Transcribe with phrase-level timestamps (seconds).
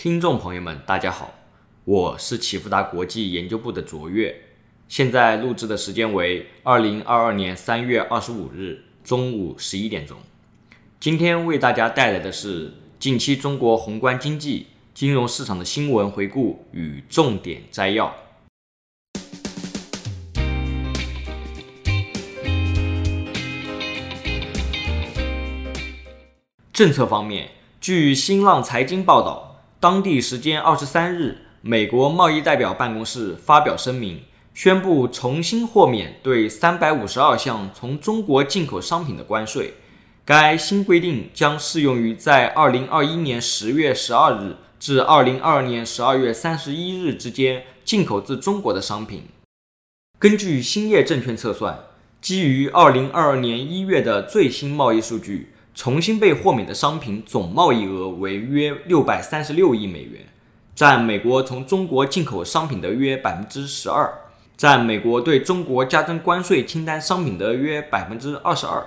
[0.00, 1.34] 听众朋友们，大家好，
[1.84, 4.32] 我是启福达国际研究部的卓越，
[4.86, 10.16] 现在录制的时间为二零二二年三月二十五日中午十一点钟。
[11.00, 18.14] 今天为大家带来的是近期中国宏观经济、金融市场的新闻回顾与重点摘要。
[26.72, 29.46] 政策方面，据新浪财经报道。
[29.80, 39.74] 当地时间二十三日，美国贸易代表办公室发表声明，宣布重新豁免对三百五十二项从中国进口商品的关税。
[40.24, 49.28] 该新规定将适用于在二零二一年十月十二日至二零二二年十二月三十一日之间进口自中国的商品。
[50.18, 51.78] 根据兴业证券测算，
[52.20, 55.52] 基于二零二二年一月的最新贸易数据。
[55.78, 60.26] 重新被豁免的商品总贸易额为约六百三十六亿美元，
[60.74, 64.12] 占美国从中国进口商品的约百分之十二，
[64.56, 68.84] 占美国对中国加征关税清单商品的约百分之二十二。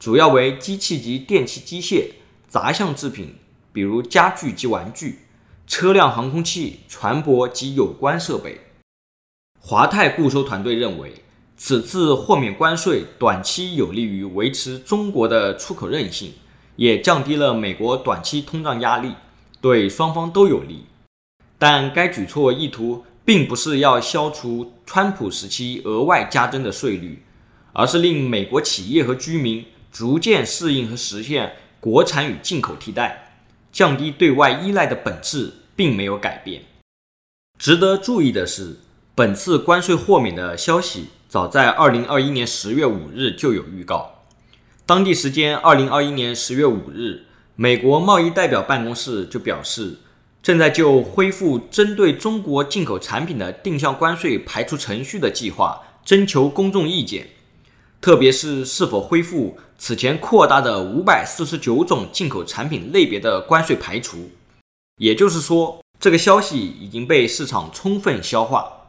[0.00, 2.14] 主要为机器及电气机械、
[2.48, 3.36] 杂项制品，
[3.72, 5.20] 比如家具及玩具、
[5.68, 8.62] 车辆、航空器、船舶及有关设备。
[9.60, 11.12] 华泰固收团队认为。
[11.58, 16.34] 此次豁免关税，短期有利于维持中国的出口韧性，
[16.76, 19.14] 也降低了美国短期通胀压力，
[19.62, 20.84] 对双方都有利。
[21.58, 27.22] 但该举措意图并不是要消除川普时期额外加征的税率，
[27.72, 33.40] 而是令美国企业和居民逐渐适应和实现国产与进口替代，
[33.72, 36.62] 降低对外依赖的本质并没有改变。
[37.58, 38.76] 值得注意的是，
[39.14, 41.06] 本次关税豁免的消息。
[41.28, 44.22] 早在二零二一年十月五日就有预告。
[44.84, 47.24] 当地时间二零二一年十月五日，
[47.56, 49.96] 美国贸易代表办公室就表示，
[50.40, 57.30] 正在就恢复针对中国进口产品的定向关税排除程序的计划征求公众意见，
[58.00, 64.30] 特别是是否恢复此前扩大的五百四十九种进口产品类别的关税排除。
[64.98, 68.86] 也就是说，这个消息已经被市场充分消化。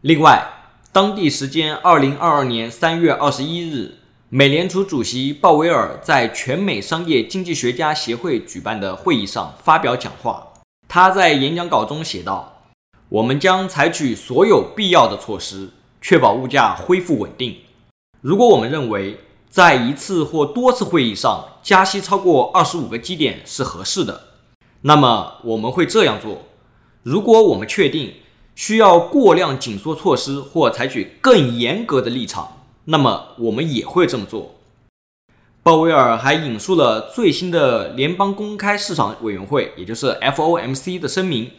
[0.00, 0.59] 另外，
[0.92, 3.94] 当地时间二零二二年三月二十一日，
[4.28, 10.48] 美联储主席鲍威尔在全美商业经济学家协会举办的会议上发表讲话。
[10.88, 12.64] 他在演讲稿中写道
[13.08, 17.58] ：“我们将采取所有必要的措施，确保物价恢复稳定。
[18.20, 24.20] 如果我们认为在一次或多次会议上加息超过二十五个基点是合适的，
[24.80, 26.42] 那么我们会这样做。
[27.04, 28.14] 如果我们确定，
[28.54, 34.56] 需要过量紧缩措施或采取更严格的立场，那么我们也会这么做。
[35.62, 41.50] 鲍威尔还引述了最新的联邦公开市场委员会，也就是 FOMC 的声明。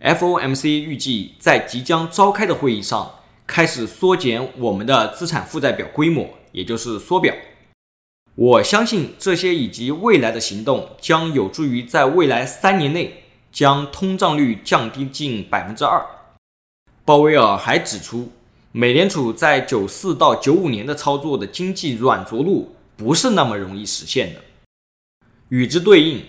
[0.00, 3.10] FOMC 预计在即将召开的会议上
[3.46, 7.34] 开始缩减我们的资产负债表规模，也就是缩表。
[8.34, 16.04] 我相信这些以及未来的行动将有助于在未来三年内将通胀率降低近百分之二。
[17.06, 18.32] 鲍威尔还指出，
[18.72, 24.40] 美联储在九四到九五年的操作的经济软着陆不是那么容易实现的。
[25.50, 26.24] 与之对应，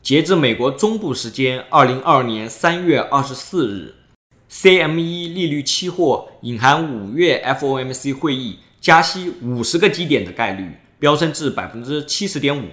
[0.00, 3.94] 截至美国中部时间二零二二年三月二十四日
[4.50, 12.70] ，CME 利率期货隐含五月 FOMC 会议加息五十个基点的概率飙升至百分之七十点五。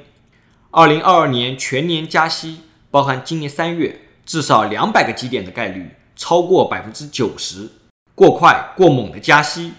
[0.72, 2.60] 二零二二年全年加息，
[2.90, 5.90] 包含今年三月至少两百个基点的概率。
[6.20, 7.70] 超过百分之九十，
[8.14, 9.72] 过快过猛的加息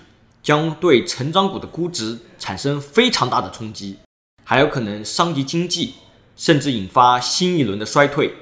[0.42, 3.98] 将对成长股的估值产生非常大的冲击，
[4.42, 5.96] 还有可能伤及经济，
[6.34, 8.32] 甚至引发新一轮的衰退。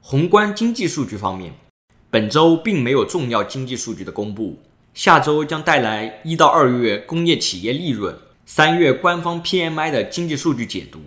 [0.00, 1.54] 宏观经济数据方面，
[2.10, 4.58] 本周并没有重要经济数据的公布，
[4.92, 10.98] 下周将带来一到二月工业企业利润、三月官方 PMI 的经济数据解读。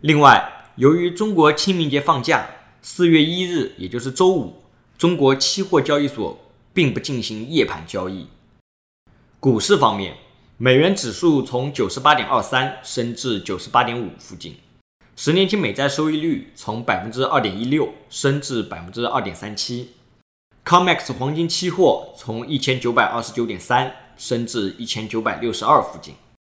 [0.00, 2.48] 另外，由于中国清明节放假，
[2.80, 4.62] 四月一日也就是周五。
[4.98, 6.38] 中国期货交易所
[6.72, 8.26] 并不进行夜盘交易。
[9.38, 10.16] 股市方面，
[10.56, 14.56] 美元指数从九十八点二三升至九十八点五附近，
[15.14, 19.90] 十年期美债收益率从百分之二点一六升至百分之二点三七。
[20.64, 26.14] COMEX 黄金期货从一千九百二十九点三升至一千九百六十二附近。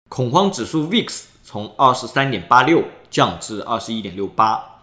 [0.10, 4.76] 恐慌指数 VIX 从二十三点八六降至二十一点六八。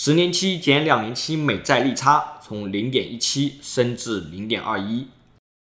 [0.00, 5.08] 十年期减两年期美债利差从零点一七升至零点二一。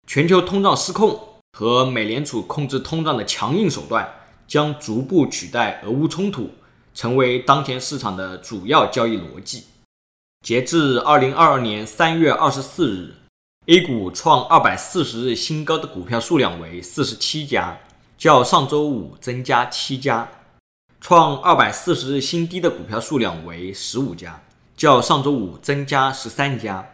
[0.06, 1.18] 全球通胀失控
[1.56, 4.06] 和美联储控制通胀的强硬手段
[4.46, 6.50] 将逐步取代俄乌冲突，
[6.92, 9.64] 成为当前市场的主要交易逻辑。
[10.44, 13.14] 截至二零二二年三月二十四日
[13.68, 17.78] ，A 股创二百四十日新高的股票数量为四十七家，
[18.18, 20.28] 较上周五增加七家；
[21.00, 24.42] 创二百四十日新低的股票数量为十五家，
[24.76, 26.90] 较上周五增加十三家。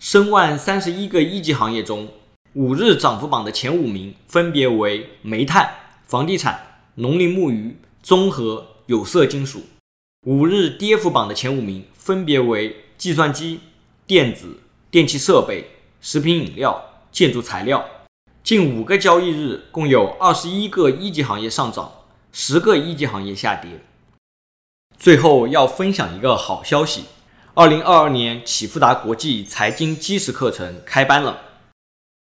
[0.00, 2.08] 申万三十一个一级行业中，
[2.54, 5.72] 五日涨幅榜的前五名分别为煤炭、
[6.06, 9.62] 房地产、农林牧渔、综合、有色金属。
[10.26, 13.60] 五日跌幅榜的前五名分别为计算机、
[14.08, 14.58] 电子、
[14.90, 15.70] 电气设备、
[16.00, 16.82] 食品饮料、
[17.12, 17.84] 建筑材料。
[18.42, 21.90] 近五个交易日，共有二十一个一级行业上涨，
[22.32, 23.80] 十个一级行业下跌。
[24.96, 27.04] 最后要分享一个好消息：
[27.54, 31.42] 二零二二年启富达国际财经基石课程开班了。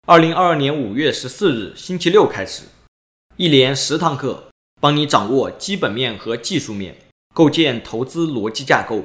[0.08, 2.64] 二零二二年五月十四日星期六开始，
[3.36, 4.46] 一连十堂课，
[4.80, 6.96] 帮你掌握基本面和技术面。
[7.34, 9.04] 构建投资逻辑架构，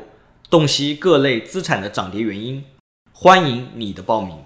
[0.49, 2.65] 洞悉各类资产的涨跌原因。
[3.13, 4.43] 欢迎你的报名。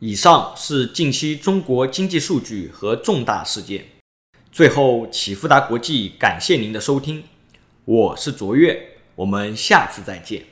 [0.00, 3.86] 以上是近期中国经济数据和重大事件。
[4.52, 7.24] 最后，启富达国际感谢您的收听，
[7.86, 10.51] 我是卓越，我们下次再见。